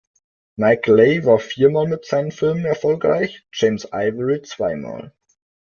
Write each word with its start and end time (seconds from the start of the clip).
Mike 0.57 0.87
Leigh 0.91 1.23
war 1.25 1.37
viermal 1.37 1.85
mit 1.87 2.07
seinen 2.07 2.31
Filmen 2.31 2.65
erfolgreich, 2.65 3.45
James 3.51 3.87
Ivory 3.93 4.41
zweimal. 4.41 5.13